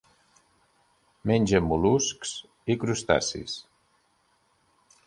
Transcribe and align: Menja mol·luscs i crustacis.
Menja 1.31 1.61
mol·luscs 1.67 2.33
i 2.75 2.79
crustacis. 2.85 3.61